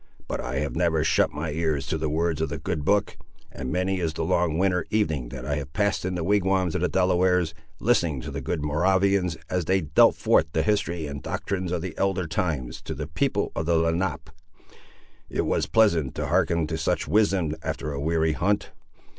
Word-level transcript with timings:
But 0.27 0.41
I 0.41 0.55
have 0.55 0.75
never 0.75 1.03
shut 1.03 1.29
my 1.31 1.51
ears 1.51 1.85
to 1.85 1.97
the 1.99 2.09
words 2.09 2.41
of 2.41 2.49
the 2.49 2.57
good 2.57 2.83
book, 2.83 3.17
and 3.51 3.71
many 3.71 3.99
is 3.99 4.13
the 4.13 4.23
long 4.23 4.57
winter 4.57 4.87
evening 4.89 5.29
that 5.29 5.45
I 5.45 5.57
have 5.57 5.73
passed 5.73 6.05
in 6.05 6.15
the 6.15 6.23
wigwams 6.23 6.73
of 6.73 6.81
the 6.81 6.87
Delawares, 6.89 7.53
listening 7.79 8.19
to 8.21 8.31
the 8.31 8.41
good 8.41 8.63
Moravians, 8.65 9.37
as 9.47 9.65
they 9.65 9.79
dealt 9.81 10.15
forth 10.15 10.47
the 10.53 10.63
history 10.63 11.05
and 11.05 11.21
doctrines 11.21 11.71
of 11.71 11.83
the 11.83 11.95
elder 11.99 12.25
times, 12.25 12.81
to 12.81 12.95
the 12.95 13.05
people 13.05 13.51
of 13.55 13.67
the 13.67 13.75
Lenape! 13.77 14.31
It 15.29 15.41
was 15.45 15.67
pleasant 15.67 16.15
to 16.15 16.25
hearken 16.25 16.65
to 16.65 16.79
such 16.79 17.07
wisdom 17.07 17.53
after 17.61 17.93
a 17.93 17.99
weary 18.01 18.31
hunt! 18.33 18.71